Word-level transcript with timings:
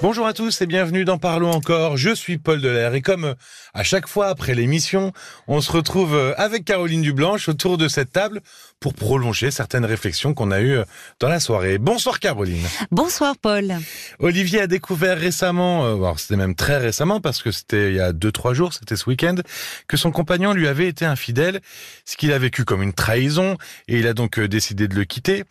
Bonjour 0.00 0.26
à 0.26 0.32
tous 0.32 0.60
et 0.62 0.66
bienvenue 0.66 1.04
dans 1.04 1.18
Parlons 1.18 1.50
encore. 1.50 1.96
Je 1.96 2.14
suis 2.14 2.38
Paul 2.38 2.60
Delair 2.60 2.94
et 2.94 3.02
comme 3.02 3.24
euh, 3.24 3.34
à 3.72 3.82
chaque 3.82 4.06
fois 4.06 4.26
après 4.26 4.54
l'émission, 4.54 5.12
on 5.48 5.60
se 5.60 5.72
retrouve 5.72 6.14
euh, 6.14 6.34
avec 6.36 6.64
Caroline 6.64 7.02
Dublanche 7.02 7.48
autour 7.48 7.76
de 7.76 7.88
cette 7.88 8.12
table 8.12 8.42
pour 8.84 8.92
prolonger 8.92 9.50
certaines 9.50 9.86
réflexions 9.86 10.34
qu'on 10.34 10.50
a 10.50 10.60
eues 10.60 10.76
euh, 10.76 10.84
dans 11.18 11.30
la 11.30 11.40
soirée. 11.40 11.78
Bonsoir 11.78 12.20
Caroline. 12.20 12.66
Bonsoir 12.90 13.34
Paul. 13.34 13.78
Olivier 14.18 14.60
a 14.60 14.66
découvert 14.66 15.16
récemment, 15.16 15.86
alors 15.86 16.20
c'était 16.20 16.36
même 16.36 16.54
très 16.54 16.76
récemment 16.76 17.18
parce 17.18 17.42
que 17.42 17.50
c'était 17.50 17.88
il 17.88 17.96
y 17.96 18.00
a 18.00 18.12
deux 18.12 18.30
trois 18.30 18.52
jours, 18.52 18.74
c'était 18.74 18.96
ce 18.96 19.08
week-end, 19.08 19.36
que 19.88 19.96
son 19.96 20.10
compagnon 20.10 20.52
lui 20.52 20.68
avait 20.68 20.86
été 20.86 21.06
infidèle, 21.06 21.62
ce 22.04 22.18
qu'il 22.18 22.30
a 22.30 22.38
vécu 22.38 22.66
comme 22.66 22.82
une 22.82 22.92
trahison 22.92 23.56
et 23.88 24.00
il 24.00 24.06
a 24.06 24.12
donc 24.12 24.38
décidé 24.38 24.86
de 24.86 24.94
le 24.94 25.04
quitter. 25.06 25.44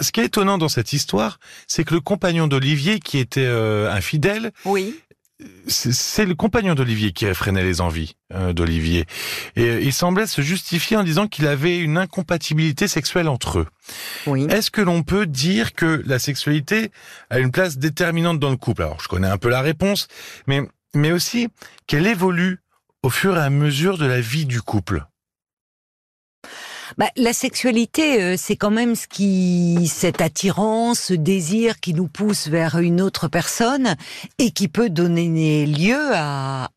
Ce 0.00 0.12
qui 0.12 0.20
est 0.20 0.26
étonnant 0.26 0.58
dans 0.58 0.68
cette 0.68 0.92
histoire, 0.92 1.40
c'est 1.66 1.84
que 1.84 1.94
le 1.94 2.00
compagnon 2.00 2.46
d'Olivier 2.46 3.00
qui 3.00 3.16
était 3.16 3.46
infidèle. 3.46 4.52
Oui. 4.66 5.00
C'est 5.68 6.24
le 6.24 6.34
compagnon 6.34 6.74
d'Olivier 6.74 7.12
qui 7.12 7.26
réfrénait 7.26 7.64
les 7.64 7.80
envies 7.80 8.16
euh, 8.32 8.52
d'Olivier. 8.52 9.04
Et 9.56 9.82
il 9.82 9.92
semblait 9.92 10.26
se 10.26 10.40
justifier 10.40 10.96
en 10.96 11.02
disant 11.02 11.26
qu'il 11.26 11.46
avait 11.46 11.78
une 11.78 11.98
incompatibilité 11.98 12.88
sexuelle 12.88 13.28
entre 13.28 13.60
eux. 13.60 13.66
Oui. 14.26 14.46
Est-ce 14.48 14.70
que 14.70 14.80
l'on 14.80 15.02
peut 15.02 15.26
dire 15.26 15.72
que 15.72 16.02
la 16.06 16.18
sexualité 16.18 16.90
a 17.30 17.38
une 17.38 17.50
place 17.50 17.78
déterminante 17.78 18.38
dans 18.38 18.50
le 18.50 18.56
couple? 18.56 18.82
Alors, 18.82 19.00
je 19.00 19.08
connais 19.08 19.28
un 19.28 19.38
peu 19.38 19.48
la 19.48 19.60
réponse, 19.60 20.08
mais, 20.46 20.62
mais 20.94 21.12
aussi 21.12 21.48
qu'elle 21.86 22.06
évolue 22.06 22.60
au 23.02 23.10
fur 23.10 23.36
et 23.36 23.40
à 23.40 23.50
mesure 23.50 23.98
de 23.98 24.06
la 24.06 24.20
vie 24.20 24.46
du 24.46 24.62
couple. 24.62 25.04
Bah, 26.98 27.06
la 27.16 27.32
sexualité, 27.32 28.22
euh, 28.22 28.34
c'est 28.38 28.56
quand 28.56 28.70
même 28.70 28.94
ce 28.94 29.06
qui, 29.06 29.90
cette 29.92 30.20
attirance, 30.20 31.00
ce 31.00 31.14
désir 31.14 31.80
qui 31.80 31.94
nous 31.94 32.08
pousse 32.08 32.48
vers 32.48 32.78
une 32.78 33.00
autre 33.00 33.28
personne 33.28 33.96
et 34.38 34.50
qui 34.50 34.68
peut 34.68 34.90
donner 34.90 35.66
lieu 35.66 35.98
à, 36.14 36.68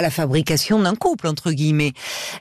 la 0.00 0.10
fabrication 0.10 0.80
d'un 0.80 0.94
couple 0.94 1.26
entre 1.26 1.50
guillemets. 1.50 1.92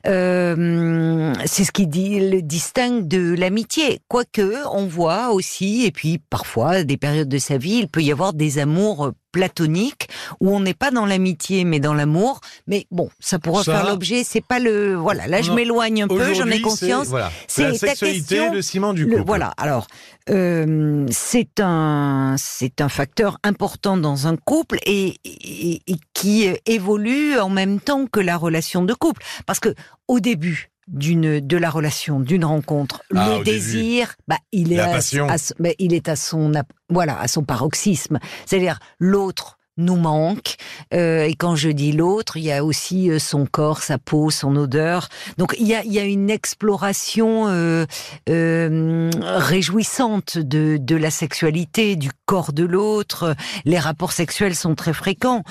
Euh, 0.06 1.34
c'est 1.46 1.64
ce 1.64 1.72
qui 1.72 1.86
le 1.86 2.42
distingue 2.42 3.08
de 3.08 3.34
l'amitié. 3.34 4.00
Quoique, 4.08 4.68
on 4.72 4.86
voit 4.86 5.32
aussi, 5.32 5.86
et 5.86 5.92
puis 5.92 6.20
parfois, 6.30 6.84
des 6.84 6.98
périodes 6.98 7.30
de 7.30 7.38
sa 7.38 7.58
vie, 7.58 7.80
il 7.80 7.88
peut 7.88 8.02
y 8.02 8.12
avoir 8.12 8.34
des 8.34 8.60
amours 8.60 9.12
platonique 9.38 10.08
où 10.40 10.54
on 10.56 10.60
n'est 10.60 10.74
pas 10.74 10.90
dans 10.92 11.06
l'amitié 11.06 11.64
mais 11.64 11.80
dans 11.80 11.94
l'amour. 11.94 12.42
Mais 12.66 12.88
bon, 12.92 13.10
ça 13.20 13.38
pourrait 13.40 13.64
faire 13.64 13.86
l'objet. 13.86 14.24
C'est 14.24 14.46
pas 14.46 14.60
le 14.60 14.96
voilà. 14.96 15.28
Là, 15.28 15.42
je 15.42 15.52
m'éloigne 15.52 16.04
un 16.04 16.08
peu. 16.08 16.34
J'en 16.34 16.48
ai 16.48 16.62
conscience. 16.62 17.08
C'est 17.48 17.64
la 17.64 17.74
sexualité, 17.74 18.50
le 18.50 18.62
ciment 18.62 18.94
du 18.94 19.08
couple. 19.08 19.24
voilà. 19.26 19.54
Alors, 19.58 19.88
euh, 20.30 21.06
c'est 21.12 21.60
un 21.60 22.36
c'est 22.38 22.82
un 22.82 22.90
facteur 22.90 23.38
important 23.44 23.96
dans 23.98 24.28
un 24.28 24.36
couple 24.36 24.80
et, 24.86 25.16
et, 25.24 25.82
et 25.88 25.96
qui 26.14 26.50
évolue 26.66 27.40
en 27.40 27.50
même 27.50 27.80
temps 27.80 28.08
que 28.08 28.20
la 28.20 28.38
relation 28.38 28.84
de 28.84 28.94
couple. 28.94 29.22
Parce 29.46 29.60
que 29.60 29.74
au 30.08 30.20
début, 30.20 30.70
d'une 30.88 31.40
de 31.40 31.58
la 31.58 31.70
relation, 31.70 32.20
d'une 32.20 32.46
rencontre. 32.46 33.02
Ah, 33.16 33.38
le 33.38 33.44
désir, 33.44 34.16
bah, 34.28 34.38
il 34.52 34.74
est 34.74 34.80
à, 34.80 35.00
bah, 35.60 35.70
il 35.80 35.94
est 35.94 36.10
à 36.10 36.16
son 36.16 36.52
voilà 36.90 37.20
à 37.20 37.28
son 37.28 37.44
paroxysme. 37.44 38.20
C'est-à-dire 38.46 38.80
l'autre 39.00 39.58
nous 39.78 39.96
manque. 39.96 40.56
Euh, 40.94 41.24
et 41.24 41.36
quand 41.36 41.56
je 41.56 41.70
dis 41.70 41.92
l'autre, 41.92 42.38
il 42.38 42.44
y 42.44 42.52
a 42.52 42.64
aussi 42.64 43.10
euh, 43.10 43.20
son 43.20 43.46
corps, 43.46 43.84
sa 43.84 43.98
peau, 43.98 44.30
son 44.30 44.56
odeur. 44.56 45.08
Donc 45.38 45.56
il 45.60 45.68
y 45.68 45.76
a, 45.76 45.84
il 45.84 45.94
y 45.94 46.00
a 46.00 46.04
une 46.04 46.30
exploration 46.30 47.48
euh, 47.48 47.86
euh, 48.30 49.12
réjouissante 49.22 50.38
de, 50.38 50.78
de 50.80 50.96
la 50.96 51.12
sexualité, 51.12 51.96
du 51.96 52.10
corps 52.26 52.54
de 52.54 52.64
l'autre. 52.64 53.36
Les 53.66 53.80
rapports 53.80 54.14
sexuels 54.14 54.56
sont 54.56 54.76
très 54.76 54.94
fréquents. 54.94 55.44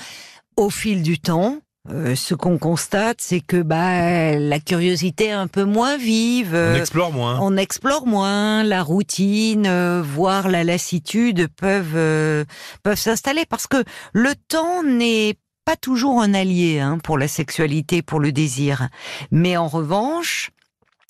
Au 0.57 0.69
fil 0.69 1.03
du 1.03 1.19
temps, 1.19 1.59
euh, 1.91 2.15
ce 2.15 2.35
qu'on 2.35 2.57
constate, 2.57 3.17
c'est 3.21 3.39
que 3.39 3.61
bah 3.61 4.37
la 4.37 4.59
curiosité 4.59 5.27
est 5.27 5.31
un 5.31 5.47
peu 5.47 5.63
moins 5.63 5.97
vive. 5.97 6.53
On 6.53 6.75
explore 6.75 7.13
moins. 7.13 7.39
On 7.41 7.55
explore 7.55 8.05
moins. 8.05 8.63
La 8.63 8.83
routine, 8.83 9.65
euh, 9.67 10.01
voire 10.03 10.49
la 10.49 10.63
lassitude 10.63 11.47
peuvent 11.55 11.95
euh, 11.95 12.43
peuvent 12.83 12.99
s'installer 12.99 13.45
parce 13.45 13.67
que 13.67 13.83
le 14.13 14.33
temps 14.47 14.83
n'est 14.83 15.35
pas 15.63 15.75
toujours 15.75 16.21
un 16.21 16.33
allié 16.33 16.79
hein, 16.79 16.97
pour 17.03 17.17
la 17.17 17.27
sexualité, 17.27 18.01
pour 18.01 18.19
le 18.19 18.31
désir. 18.31 18.89
Mais 19.31 19.57
en 19.57 19.67
revanche, 19.67 20.51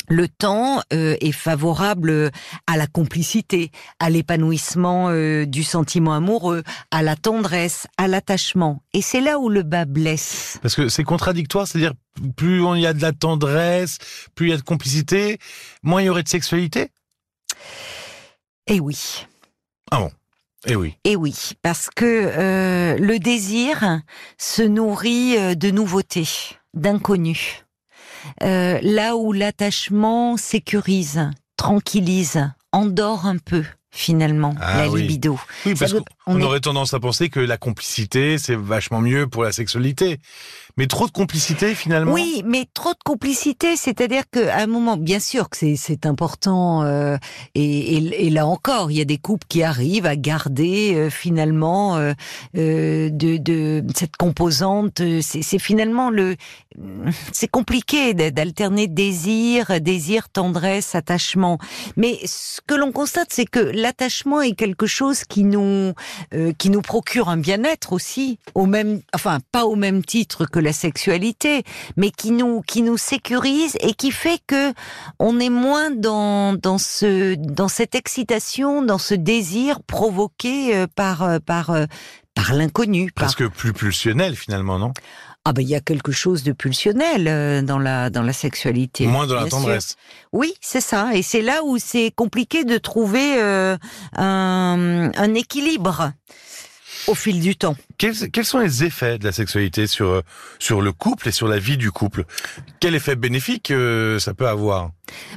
le 0.07 0.27
temps 0.27 0.81
euh, 0.93 1.15
est 1.19 1.31
favorable 1.31 2.31
à 2.65 2.77
la 2.77 2.87
complicité, 2.87 3.71
à 3.99 4.09
l'épanouissement 4.09 5.09
euh, 5.09 5.45
du 5.45 5.63
sentiment 5.63 6.13
amoureux, 6.13 6.63
à 6.91 7.03
la 7.03 7.15
tendresse, 7.15 7.87
à 7.97 8.07
l'attachement. 8.07 8.81
Et 8.93 9.01
c'est 9.01 9.21
là 9.21 9.39
où 9.39 9.49
le 9.49 9.63
bas 9.63 9.85
blesse. 9.85 10.59
Parce 10.61 10.75
que 10.75 10.89
c'est 10.89 11.03
contradictoire, 11.03 11.67
c'est-à-dire 11.67 11.93
plus 12.35 12.63
il 12.75 12.81
y 12.81 12.87
a 12.87 12.93
de 12.93 13.01
la 13.01 13.11
tendresse, 13.11 13.97
plus 14.35 14.47
il 14.47 14.49
y 14.51 14.53
a 14.53 14.57
de 14.57 14.61
complicité, 14.61 15.39
moins 15.83 16.01
il 16.01 16.05
y 16.05 16.09
aurait 16.09 16.23
de 16.23 16.29
sexualité? 16.29 16.89
Eh 18.67 18.79
oui. 18.79 19.25
Ah 19.91 19.99
bon? 19.99 20.11
Eh 20.65 20.75
oui. 20.75 20.95
Eh 21.03 21.15
oui, 21.15 21.51
parce 21.61 21.89
que 21.95 22.05
euh, 22.05 22.97
le 22.97 23.19
désir 23.19 24.01
se 24.37 24.63
nourrit 24.63 25.55
de 25.55 25.71
nouveautés, 25.71 26.27
d'inconnus. 26.73 27.66
Euh, 28.43 28.79
là 28.81 29.15
où 29.15 29.33
l'attachement 29.33 30.37
sécurise, 30.37 31.29
tranquillise, 31.55 32.49
endort 32.71 33.25
un 33.25 33.37
peu 33.37 33.63
finalement 33.91 34.53
ah 34.59 34.85
la 34.85 34.87
libido. 34.87 35.39
Oui, 35.65 35.73
parce 35.75 35.93
qu'on 36.27 36.41
aurait 36.41 36.59
tendance 36.59 36.93
à 36.93 36.99
penser 36.99 37.29
que 37.29 37.39
la 37.39 37.57
complicité 37.57 38.37
c'est 38.37 38.55
vachement 38.55 39.01
mieux 39.01 39.27
pour 39.27 39.43
la 39.43 39.51
sexualité. 39.51 40.19
Mais 40.77 40.85
trop 40.85 41.07
de 41.07 41.11
complicité 41.11 41.73
finalement? 41.73 42.13
Oui, 42.13 42.43
mais 42.45 42.67
trop 42.71 42.91
de 42.91 43.03
complicité, 43.03 43.75
c'est-à-dire 43.75 44.29
qu'à 44.31 44.57
un 44.59 44.67
moment, 44.67 44.95
bien 44.95 45.19
sûr 45.19 45.49
que 45.49 45.57
c'est 45.75 46.05
important, 46.05 46.83
euh, 46.83 47.17
et, 47.55 47.95
et, 47.95 48.27
et, 48.27 48.29
là 48.29 48.45
encore, 48.45 48.91
il 48.91 48.97
y 48.97 49.01
a 49.01 49.05
des 49.05 49.17
couples 49.17 49.47
qui 49.49 49.63
arrivent 49.63 50.05
à 50.05 50.15
garder 50.15 50.93
euh, 50.93 51.09
finalement 51.09 51.97
euh, 51.97 52.13
euh 52.55 53.09
de, 53.09 53.37
de, 53.37 53.83
cette 53.95 54.17
composante. 54.17 55.01
C'est 55.21 55.59
finalement 55.59 56.11
le, 56.11 56.35
c'est 57.31 57.47
compliqué 57.47 58.13
d'alterner 58.13 58.87
désir, 58.87 59.81
désir, 59.81 60.29
tendresse, 60.29 60.93
attachement. 60.93 61.57
Mais 61.95 62.19
ce 62.25 62.61
que 62.67 62.75
l'on 62.75 62.91
constate, 62.91 63.29
c'est 63.31 63.45
que 63.45 63.59
l'attachement 63.59 64.41
est 64.41 64.53
quelque 64.53 64.85
chose 64.85 65.23
qui 65.23 65.43
nous, 65.43 65.93
euh, 66.33 66.53
qui 66.57 66.69
nous 66.69 66.81
procure 66.81 67.29
un 67.29 67.37
bien-être 67.37 67.93
aussi, 67.93 68.39
au 68.55 68.65
même, 68.65 69.01
enfin 69.13 69.39
pas 69.51 69.65
au 69.65 69.75
même 69.75 70.03
titre 70.03 70.45
que 70.45 70.59
la 70.59 70.73
sexualité, 70.73 71.63
mais 71.95 72.11
qui 72.11 72.31
nous 72.31 72.61
qui 72.61 72.81
nous 72.81 72.97
sécurise 72.97 73.77
et 73.81 73.93
qui 73.93 74.11
fait 74.11 74.39
que 74.47 74.73
on 75.19 75.39
est 75.39 75.49
moins 75.49 75.91
dans 75.91 76.53
dans 76.53 76.77
ce 76.77 77.35
dans 77.35 77.67
cette 77.67 77.95
excitation, 77.95 78.81
dans 78.81 78.97
ce 78.97 79.13
désir 79.13 79.81
provoqué 79.83 80.75
euh, 80.75 80.87
par 80.93 81.23
euh, 81.23 81.39
par 81.39 81.69
euh, 81.71 81.85
par 82.33 82.53
l'inconnu. 82.53 83.11
Presque 83.13 83.47
plus 83.47 83.73
pulsionnel 83.73 84.35
finalement, 84.35 84.77
non? 84.77 84.93
Ah 85.49 85.53
ben 85.53 85.61
il 85.61 85.69
y 85.69 85.75
a 85.75 85.79
quelque 85.79 86.11
chose 86.11 86.43
de 86.43 86.51
pulsionnel 86.51 87.65
dans 87.65 87.79
la 87.79 88.09
dans 88.09 88.23
la 88.23 88.33
sexualité. 88.33 89.07
Moins 89.07 89.27
dans 89.27 89.35
la 89.35 89.47
tendresse. 89.47 89.95
Oui, 90.33 90.53
c'est 90.59 90.81
ça. 90.81 91.11
Et 91.13 91.21
c'est 91.21 91.41
là 91.41 91.63
où 91.63 91.77
c'est 91.77 92.11
compliqué 92.13 92.65
de 92.65 92.77
trouver 92.77 93.39
un, 93.41 95.11
un 95.15 95.33
équilibre 95.33 96.11
au 97.07 97.15
fil 97.15 97.39
du 97.39 97.55
temps. 97.55 97.75
Quels, 97.97 98.45
sont 98.45 98.59
les 98.59 98.83
effets 98.83 99.17
de 99.17 99.23
la 99.23 99.31
sexualité 99.31 99.87
sur, 99.87 100.21
sur 100.59 100.81
le 100.81 100.91
couple 100.91 101.29
et 101.29 101.31
sur 101.31 101.47
la 101.47 101.59
vie 101.59 101.77
du 101.77 101.91
couple? 101.91 102.25
Quel 102.79 102.95
effet 102.95 103.15
bénéfique 103.15 103.71
euh, 103.71 104.19
ça 104.19 104.33
peut 104.33 104.47
avoir? 104.47 104.91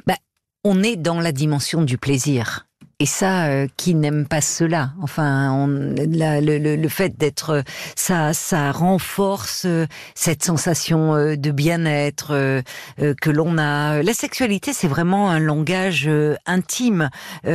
Bah, 0.06 0.16
On 0.64 0.82
est 0.82 0.96
dans 0.96 1.20
la 1.20 1.32
dimension 1.32 1.82
du 1.82 1.96
plaisir. 1.96 2.66
Et 3.02 3.06
ça, 3.06 3.46
euh, 3.46 3.66
qui 3.78 3.94
n'aime 3.94 4.26
pas 4.26 4.42
cela 4.42 4.92
Enfin, 5.00 5.50
on, 5.52 5.66
le, 5.66 6.76
le, 6.76 6.88
fait 6.90 7.16
d'être, 7.16 7.64
ça, 7.96 8.34
ça 8.34 8.72
renforce 8.72 9.62
euh, 9.64 9.86
cette 10.14 10.44
sensation 10.44 11.14
euh, 11.14 11.34
de 11.34 11.50
bien-être 11.50 12.62
que 12.98 13.30
l'on 13.30 13.56
a. 13.56 14.02
La 14.02 14.12
sexualité, 14.12 14.74
c'est 14.74 14.86
vraiment 14.86 15.30
un 15.30 15.38
langage 15.38 16.08
intime. 16.44 17.08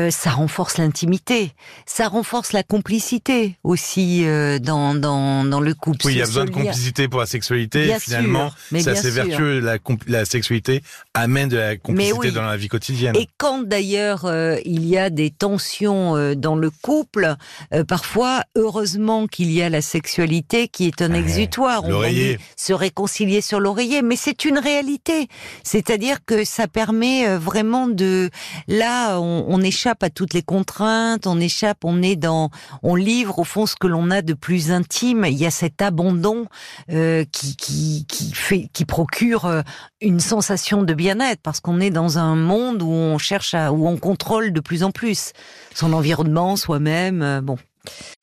ça 0.10 0.30
renforce 0.31 0.80
l'intimité, 0.80 1.52
ça 1.86 2.08
renforce 2.08 2.52
la 2.52 2.64
complicité 2.64 3.56
aussi 3.64 4.25
dans, 4.62 4.96
dans, 4.96 5.44
dans 5.44 5.60
le 5.60 5.74
couple. 5.75 6.08
Oui, 6.08 6.14
il 6.14 6.18
y 6.18 6.22
a 6.22 6.25
besoin 6.25 6.46
de 6.46 6.50
complicité 6.50 7.08
pour 7.08 7.19
la 7.19 7.25
sexualité. 7.25 7.86
Bien 7.86 8.00
finalement, 8.00 8.52
c'est 8.72 8.88
assez 8.88 9.12
vertueux. 9.12 9.60
La, 9.60 9.78
la, 10.08 10.25
sexualité 10.25 10.81
amène 11.14 11.50
de 11.50 11.58
la 11.58 11.78
complicité 11.78 12.31
dans 12.31 12.42
la 12.42 12.58
vie 12.58 12.68
quotidienne. 12.68 13.16
Et 13.16 13.28
quand 13.38 13.62
d'ailleurs 13.64 14.25
il 14.66 14.86
y 14.88 14.98
a 14.98 15.10
des 15.10 15.35
tensions 15.38 16.16
euh, 16.16 16.36
dans 16.36 16.56
le 16.56 16.70
couple, 16.70 17.36
euh, 17.74 17.84
parfois, 17.84 18.44
heureusement 18.56 19.28
qu'il 19.28 19.52
y 19.52 19.62
a 19.62 19.70
la 19.70 19.82
sexualité 19.82 20.68
qui 20.68 20.88
est 20.88 21.02
un 21.02 21.12
Ouais, 21.12 21.20
exutoire. 21.20 21.84
On 21.86 22.02
dire 22.08 22.40
se 22.58 22.74
réconcilier 22.74 23.42
sur 23.42 23.60
l'oreiller, 23.60 24.02
mais 24.02 24.16
c'est 24.16 24.46
une 24.46 24.58
réalité. 24.58 25.28
C'est-à-dire 25.64 26.18
que 26.26 26.44
ça 26.46 26.68
permet 26.68 27.28
euh, 27.28 27.38
vraiment 27.38 27.88
de... 27.88 28.30
Là, 28.68 29.20
on, 29.20 29.46
on 29.48 29.62
échappe 29.62 30.04
à 30.04 30.10
toutes 30.10 30.34
les 30.34 30.42
contraintes, 30.42 31.28
on 31.28 31.40
échappe, 31.40 31.80
on 31.84 32.02
est 32.02 32.16
dans... 32.16 32.50
On 32.84 32.96
livre 32.96 33.40
au 33.40 33.44
fond 33.44 33.66
ce 33.66 33.76
que 33.76 33.88
l'on 33.88 34.12
a 34.12 34.22
de 34.22 34.34
plus 34.34 34.72
intime. 34.72 35.26
Il 35.26 35.38
y 35.38 35.46
a 35.46 35.52
cet 35.52 35.81
abandon 35.81 36.46
euh, 36.92 37.26
qui, 37.31 37.56
qui, 37.56 38.06
qui, 38.08 38.34
fait, 38.34 38.70
qui 38.74 38.86
procure 38.86 39.64
une 40.02 40.20
sensation 40.20 40.84
de 40.84 40.94
bien-être, 40.94 41.42
parce 41.42 41.60
qu'on 41.60 41.80
est 41.80 41.92
dans 41.92 42.18
un 42.18 42.36
monde 42.36 42.81
où 42.81 42.90
on 42.90 43.18
cherche 43.18 43.54
à... 43.54 43.72
où 43.72 43.88
on 43.88 43.98
contrôle 43.98 44.52
de 44.54 44.60
plus 44.60 44.84
en 44.84 44.92
plus 44.92 45.25
son 45.74 45.94
environnement, 45.94 46.56
soi-même. 46.56 47.22
euh, 47.22 47.42
bon. 47.42 47.57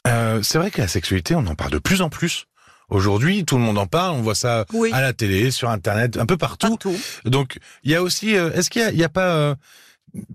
Euh, 0.06 0.42
c'est 0.42 0.58
vrai 0.58 0.70
que 0.70 0.80
la 0.80 0.88
sexualité, 0.88 1.34
on 1.34 1.46
en 1.46 1.54
parle 1.54 1.70
de 1.72 1.78
plus 1.78 2.02
en 2.02 2.08
plus. 2.08 2.46
Aujourd'hui, 2.88 3.44
tout 3.44 3.56
le 3.56 3.62
monde 3.62 3.78
en 3.78 3.86
parle, 3.86 4.16
on 4.16 4.22
voit 4.22 4.34
ça 4.34 4.66
Oui. 4.72 4.90
à 4.92 5.00
la 5.00 5.12
télé, 5.12 5.50
sur 5.50 5.70
Internet, 5.70 6.16
un 6.18 6.26
peu 6.26 6.36
partout. 6.36 6.68
Partout. 6.68 6.96
Donc, 7.24 7.58
il 7.84 7.90
y 7.90 7.94
a 7.94 8.02
aussi, 8.02 8.36
euh, 8.36 8.50
est-ce 8.52 8.68
qu'il 8.70 8.82
y 8.96 9.04
a, 9.04 9.08
pas 9.08 9.34
euh, 9.34 9.54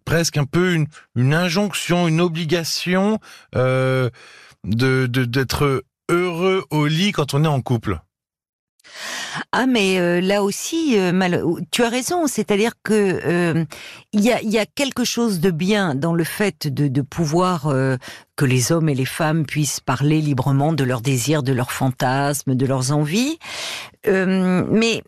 presque 0.06 0.38
un 0.38 0.46
peu 0.46 0.74
une, 0.74 0.88
une 1.16 1.34
injonction, 1.34 2.08
une 2.08 2.22
obligation 2.22 3.20
de- 3.54 5.06
d'être 5.06 5.84
heureux 6.10 6.66
au 6.72 6.88
lit 6.88 7.12
quand 7.12 7.34
on 7.34 7.44
est 7.44 7.48
en 7.48 7.62
couple? 7.62 8.00
Ah, 9.54 9.66
mais 9.66 9.98
euh, 9.98 10.20
là 10.20 10.44
aussi, 10.44 11.00
euh, 11.00 11.56
tu 11.72 11.84
as 11.84 11.90
raison. 11.90 12.28
C'est-à-dire 12.28 12.74
que 12.84 12.94
euh, 12.94 13.66
il 14.12 14.22
y, 14.22 14.32
a, 14.32 14.66
quelque 14.66 15.06
chose 15.06 15.40
de 15.40 15.52
bien 15.52 15.96
dans 15.96 16.14
le 16.14 16.26
fait 16.26 16.68
de, 16.68 16.88
de 16.90 17.02
pouvoir 17.02 17.74
que 18.36 18.46
les 18.46 18.72
hommes 18.72 18.90
et 18.90 18.96
les 18.96 19.06
femmes 19.06 19.46
puissent 19.46 19.80
parler 19.80 20.22
librement 20.22 20.74
de 20.74 20.84
leurs 20.84 21.02
désirs, 21.02 21.44
de 21.44 21.54
leurs 21.54 21.72
fantasmes, 21.72 22.56
de 22.56 22.66
leurs 22.66 22.92
envies. 22.92 23.38
Mais 24.06 25.04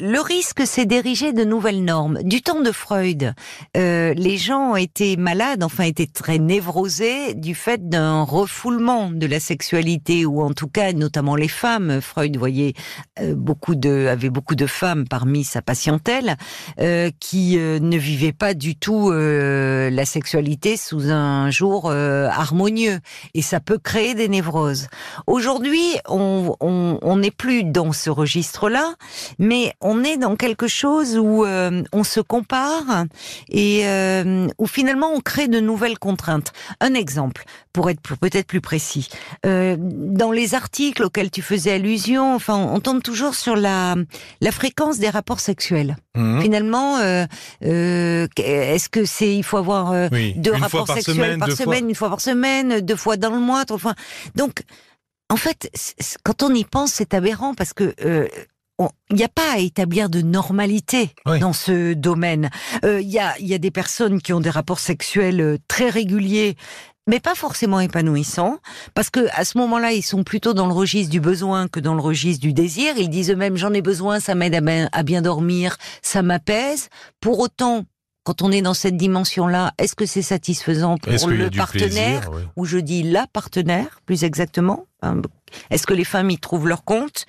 le 0.00 0.18
risque, 0.20 0.62
c'est 0.64 0.86
d'ériger 0.86 1.32
de 1.34 1.44
nouvelles 1.44 1.84
normes. 1.84 2.22
Du 2.22 2.40
temps 2.40 2.60
de 2.62 2.72
Freud, 2.72 3.34
euh, 3.76 4.14
les 4.14 4.38
gens 4.38 4.76
étaient 4.76 5.16
malades, 5.16 5.62
enfin 5.62 5.84
étaient 5.84 6.06
très 6.06 6.38
névrosés 6.38 7.34
du 7.34 7.54
fait 7.54 7.86
d'un 7.88 8.22
refoulement 8.22 9.10
de 9.10 9.26
la 9.26 9.40
sexualité, 9.40 10.24
ou 10.24 10.40
en 10.42 10.52
tout 10.54 10.68
cas, 10.68 10.92
notamment 10.94 11.36
les 11.36 11.48
femmes. 11.48 12.00
Freud 12.00 12.36
voyait 12.38 12.72
euh, 13.20 13.34
beaucoup 13.34 13.74
de, 13.74 14.06
avait 14.10 14.30
beaucoup 14.30 14.54
de 14.54 14.66
femmes 14.66 15.06
parmi 15.06 15.44
sa 15.44 15.60
patientèle 15.60 16.36
euh, 16.80 17.10
qui 17.20 17.58
euh, 17.58 17.78
ne 17.78 17.98
vivaient 17.98 18.32
pas 18.32 18.54
du 18.54 18.76
tout 18.76 19.10
euh, 19.10 19.90
la 19.90 20.06
sexualité 20.06 20.78
sous 20.78 21.10
un 21.10 21.50
jour 21.50 21.90
euh, 21.90 22.26
harmonieux, 22.28 23.00
et 23.34 23.42
ça 23.42 23.60
peut 23.60 23.78
créer 23.78 24.14
des 24.14 24.28
névroses. 24.28 24.88
Aujourd'hui, 25.26 25.84
on 26.08 26.56
on- 26.60 26.98
on 27.02 27.16
n'est 27.18 27.30
plus 27.30 27.64
dans 27.64 27.92
ce 27.92 28.08
registre-là, 28.08 28.94
mais 29.38 29.73
on 29.80 30.04
est 30.04 30.16
dans 30.16 30.36
quelque 30.36 30.68
chose 30.68 31.18
où 31.18 31.44
euh, 31.44 31.82
on 31.92 32.04
se 32.04 32.20
compare 32.20 33.04
et 33.48 33.86
euh, 33.86 34.46
où 34.58 34.66
finalement 34.66 35.10
on 35.14 35.20
crée 35.20 35.48
de 35.48 35.60
nouvelles 35.60 35.98
contraintes. 35.98 36.52
Un 36.80 36.94
exemple, 36.94 37.44
pour 37.72 37.90
être 37.90 38.00
peut-être 38.00 38.46
plus 38.46 38.60
précis, 38.60 39.08
euh, 39.46 39.76
dans 39.78 40.30
les 40.32 40.54
articles 40.54 41.02
auxquels 41.02 41.30
tu 41.30 41.42
faisais 41.42 41.72
allusion, 41.72 42.34
enfin, 42.34 42.56
on 42.56 42.80
tombe 42.80 43.02
toujours 43.02 43.34
sur 43.34 43.56
la 43.56 43.94
la 44.40 44.52
fréquence 44.52 44.98
des 44.98 45.10
rapports 45.10 45.40
sexuels. 45.40 45.96
Mhm. 46.16 46.42
Finalement, 46.42 46.98
euh, 46.98 47.26
euh, 47.64 48.26
est-ce 48.36 48.88
que 48.88 49.04
c'est 49.04 49.34
il 49.34 49.42
faut 49.42 49.56
avoir 49.56 49.92
euh, 49.92 50.08
Oui, 50.12 50.34
deux 50.36 50.54
une 50.54 50.62
rapports 50.62 50.86
par 50.86 50.96
sexuels 50.96 51.16
semaine, 51.16 51.38
par 51.38 51.48
fois. 51.48 51.56
semaine, 51.56 51.88
une 51.88 51.94
fois 51.94 52.08
par 52.10 52.20
semaine, 52.20 52.80
deux 52.80 52.96
fois 52.96 53.16
dans 53.16 53.30
le 53.30 53.40
mois, 53.40 53.64
trois 53.64 53.78
fois. 53.78 53.94
Donc, 54.36 54.62
en 55.30 55.36
fait, 55.36 55.70
quand 56.22 56.42
on 56.42 56.54
y 56.54 56.64
pense, 56.64 56.92
c'est 56.92 57.14
aberrant 57.14 57.54
parce 57.54 57.72
que 57.72 57.94
euh, 58.04 58.28
il 59.10 59.16
n'y 59.16 59.24
a 59.24 59.28
pas 59.28 59.52
à 59.54 59.58
établir 59.58 60.08
de 60.08 60.20
normalité 60.20 61.10
Oui. 61.26 61.38
dans 61.38 61.52
ce 61.52 61.92
domaine. 61.94 62.50
Euh, 62.84 63.00
Il 63.00 63.08
y, 63.08 63.18
a, 63.18 63.34
il 63.38 63.46
y 63.46 63.54
a 63.54 63.58
des 63.58 63.70
personnes 63.70 64.20
qui 64.20 64.32
ont 64.32 64.40
des 64.40 64.50
rapports 64.50 64.80
sexuels 64.80 65.40
euh, 65.40 65.58
très 65.68 65.88
réguliers. 65.90 66.56
Mais 67.06 67.20
pas 67.20 67.34
forcément 67.34 67.80
épanouissants, 67.80 68.56
parce 68.94 69.10
que 69.10 69.28
à 69.34 69.44
ce 69.44 69.58
moment-là, 69.58 69.92
ils 69.92 70.00
sont 70.02 70.24
plutôt 70.24 70.54
dans 70.54 70.66
le 70.66 70.72
registre 70.72 71.10
du 71.10 71.20
besoin 71.20 71.68
que 71.68 71.78
dans 71.78 71.94
le 71.94 72.00
registre 72.00 72.40
du 72.40 72.54
désir. 72.54 72.94
Ils 72.96 73.10
disent 73.10 73.30
eux-mêmes 73.30 73.58
j'en 73.58 73.74
ai 73.74 73.82
besoin, 73.82 74.20
ça 74.20 74.34
m'aide 74.34 74.54
à 74.90 75.02
bien, 75.02 75.20
dormir, 75.20 75.76
ça 76.00 76.22
m'apaise. 76.22 76.88
Pour 77.20 77.40
autant, 77.40 77.84
quand 78.24 78.40
on 78.40 78.50
est 78.50 78.62
dans 78.62 78.72
cette 78.72 78.96
dimension-là, 78.96 79.72
est-ce 79.76 79.94
que 79.94 80.06
c'est 80.06 80.22
satisfaisant 80.22 80.96
pour 80.96 81.12
le 81.28 81.50
partenaire 81.50 82.30
plaisir 82.30 82.50
ou 82.56 82.64
je 82.64 82.78
dis 82.78 83.02
la 83.02 83.26
partenaire, 83.26 84.00
plus 84.06 84.24
exactement. 84.24 84.86
Est-ce 85.70 85.86
que 85.86 85.94
les 85.94 86.04
femmes 86.04 86.30
y 86.30 86.38
trouvent 86.38 86.68
leur 86.68 86.84
compte? 86.84 87.26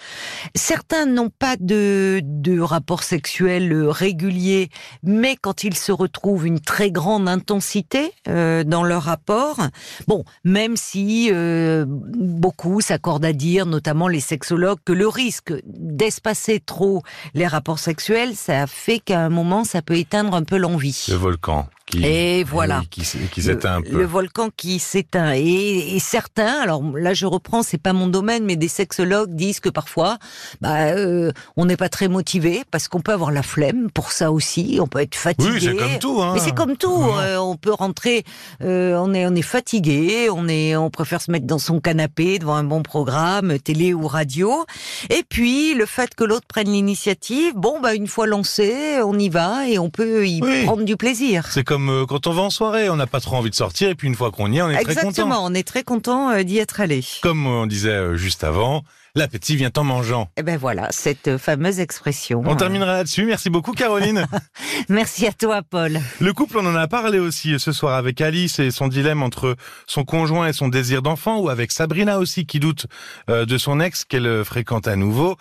Certains 0.55 1.05
n'ont 1.05 1.29
pas 1.29 1.55
de, 1.59 2.21
de 2.23 2.59
rapport 2.59 3.03
sexuel 3.03 3.71
euh, 3.71 3.89
régulier, 3.89 4.69
mais 5.03 5.35
quand 5.35 5.63
ils 5.63 5.77
se 5.77 5.91
retrouvent 5.91 6.45
une 6.45 6.59
très 6.59 6.91
grande 6.91 7.27
intensité 7.27 8.11
euh, 8.27 8.63
dans 8.63 8.83
leur 8.83 9.03
rapport, 9.03 9.59
bon, 10.07 10.23
même 10.43 10.77
si 10.77 11.29
euh, 11.31 11.85
beaucoup 11.87 12.81
s'accordent 12.81 13.25
à 13.25 13.33
dire, 13.33 13.65
notamment 13.65 14.07
les 14.07 14.19
sexologues, 14.19 14.79
que 14.85 14.93
le 14.93 15.07
risque 15.07 15.53
d'espacer 15.65 16.59
trop 16.59 17.03
les 17.33 17.47
rapports 17.47 17.79
sexuels, 17.79 18.35
ça 18.35 18.67
fait 18.67 18.99
qu'à 18.99 19.21
un 19.21 19.29
moment, 19.29 19.63
ça 19.63 19.81
peut 19.81 19.97
éteindre 19.97 20.33
un 20.33 20.43
peu 20.43 20.57
l'envie. 20.57 21.05
Le 21.09 21.15
volcan 21.15 21.67
qui, 21.85 22.03
Et 22.05 22.43
voilà. 22.43 22.79
oui, 22.79 22.87
qui, 22.89 23.01
s- 23.01 23.17
qui 23.31 23.41
s'éteint 23.43 23.75
un 23.75 23.79
Le- 23.81 23.89
peu. 23.89 23.97
Le 23.99 24.05
volcan 24.05 24.49
qui 24.55 24.79
s'éteint. 24.79 25.33
Et, 25.35 25.95
et 25.95 25.99
certains, 25.99 26.59
alors 26.61 26.81
là 26.97 27.13
je 27.13 27.25
reprends, 27.25 27.61
c'est 27.63 27.77
pas 27.77 27.93
mon 27.93 28.07
domaine, 28.07 28.43
mais 28.45 28.55
des 28.55 28.67
sexologues 28.67 29.35
disent 29.35 29.59
que 29.59 29.69
parfois, 29.69 30.17
bah, 30.61 30.87
euh, 30.87 31.31
on 31.57 31.65
n'est 31.65 31.77
pas 31.77 31.89
très 31.89 32.07
motivé 32.07 32.63
parce 32.71 32.87
qu'on 32.87 33.01
peut 33.01 33.11
avoir 33.13 33.31
la 33.31 33.43
flemme 33.43 33.89
pour 33.91 34.11
ça 34.11 34.31
aussi. 34.31 34.79
On 34.81 34.87
peut 34.87 34.99
être 34.99 35.15
fatigué. 35.15 35.49
Oui, 35.53 35.61
c'est 35.61 35.75
comme 35.75 35.97
tout. 35.99 36.21
Hein. 36.21 36.31
Mais 36.33 36.39
c'est 36.39 36.55
comme 36.55 36.75
tout. 36.77 37.03
Euh, 37.19 37.37
on 37.37 37.55
peut 37.55 37.73
rentrer, 37.73 38.23
euh, 38.63 38.95
on 38.97 39.13
est 39.13 39.25
on 39.27 39.35
est 39.35 39.41
fatigué, 39.43 40.29
on 40.31 40.47
est 40.47 40.75
on 40.75 40.89
préfère 40.89 41.21
se 41.21 41.29
mettre 41.31 41.45
dans 41.45 41.59
son 41.59 41.79
canapé 41.79 42.39
devant 42.39 42.55
un 42.55 42.63
bon 42.63 42.81
programme, 42.81 43.59
télé 43.59 43.93
ou 43.93 44.07
radio. 44.07 44.65
Et 45.11 45.23
puis 45.27 45.73
le 45.75 45.85
fait 45.85 46.15
que 46.15 46.23
l'autre 46.23 46.47
prenne 46.47 46.67
l'initiative, 46.71 47.53
bon 47.55 47.79
bah 47.79 47.93
une 47.93 48.07
fois 48.07 48.25
lancé, 48.25 48.99
on 49.03 49.17
y 49.19 49.29
va 49.29 49.67
et 49.67 49.77
on 49.77 49.89
peut 49.91 50.27
y 50.27 50.41
Oui. 50.41 50.63
prendre 50.65 50.83
du 50.83 50.97
plaisir. 50.97 51.45
C'est 51.51 51.63
comme 51.63 51.74
euh, 51.89 52.05
quand 52.05 52.27
on 52.27 52.33
va 52.33 52.43
en 52.43 52.49
soirée, 52.49 52.89
on 52.89 52.95
n'a 52.95 53.07
pas 53.07 53.19
trop 53.19 53.35
envie 53.35 53.49
de 53.49 53.55
sortir, 53.55 53.89
et 53.89 53.95
puis 53.95 54.07
une 54.07 54.15
fois 54.15 54.31
qu'on 54.31 54.51
y 54.51 54.57
est, 54.57 54.61
on 54.61 54.69
est 54.69 54.73
très 54.73 54.93
Exactement, 54.93 55.35
content. 55.35 55.45
on 55.45 55.53
est 55.53 55.67
très 55.67 55.83
content 55.83 56.31
euh, 56.31 56.43
d'y 56.43 56.57
être 56.57 56.79
allé. 56.79 57.03
Comme 57.21 57.45
on 57.45 57.65
disait 57.65 57.89
euh, 57.89 58.15
juste 58.15 58.43
avant, 58.43 58.83
l'appétit 59.15 59.55
vient 59.55 59.71
en 59.77 59.83
mangeant. 59.83 60.29
Eh 60.37 60.43
ben 60.43 60.57
voilà, 60.57 60.87
cette 60.91 61.37
fameuse 61.37 61.79
expression. 61.79 62.43
On 62.45 62.55
terminera 62.55 62.93
là-dessus. 62.93 63.25
Merci 63.25 63.49
beaucoup, 63.49 63.73
Caroline. 63.73 64.27
Merci 64.89 65.27
à 65.27 65.31
toi, 65.31 65.61
Paul. 65.61 65.99
Le 66.19 66.33
couple, 66.33 66.57
on 66.57 66.65
en 66.65 66.75
a 66.75 66.87
parlé 66.87 67.19
aussi 67.19 67.59
ce 67.59 67.71
soir 67.71 67.95
avec 67.95 68.21
Alice 68.21 68.59
et 68.59 68.71
son 68.71 68.87
dilemme 68.87 69.23
entre 69.23 69.55
son 69.87 70.03
conjoint 70.03 70.47
et 70.47 70.53
son 70.53 70.67
désir 70.67 71.01
d'enfant, 71.01 71.39
ou 71.39 71.49
avec 71.49 71.71
Sabrina 71.71 72.19
aussi 72.19 72.45
qui 72.45 72.59
doute 72.59 72.87
de 73.27 73.57
son 73.57 73.79
ex 73.79 74.05
qu'elle 74.05 74.43
fréquente 74.43 74.87
à 74.87 74.95
nouveau. 74.95 75.37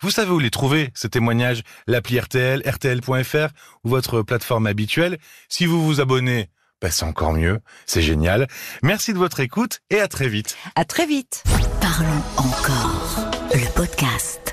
Vous 0.00 0.10
savez 0.10 0.30
où 0.30 0.38
les 0.38 0.50
trouver, 0.50 0.90
ces 0.94 1.08
témoignages? 1.08 1.62
L'appli 1.86 2.18
RTL, 2.20 2.62
RTL.fr 2.64 3.48
ou 3.84 3.88
votre 3.88 4.22
plateforme 4.22 4.66
habituelle. 4.66 5.18
Si 5.48 5.66
vous 5.66 5.84
vous 5.84 6.00
abonnez, 6.00 6.50
bah, 6.80 6.90
c'est 6.90 7.04
encore 7.04 7.32
mieux, 7.32 7.58
c'est 7.86 8.02
génial. 8.02 8.46
Merci 8.82 9.12
de 9.12 9.18
votre 9.18 9.40
écoute 9.40 9.80
et 9.90 10.00
à 10.00 10.06
très 10.06 10.28
vite. 10.28 10.56
À 10.76 10.84
très 10.84 11.06
vite. 11.06 11.42
Parlons 11.80 12.22
encore. 12.36 13.30
Le 13.52 13.74
podcast. 13.74 14.47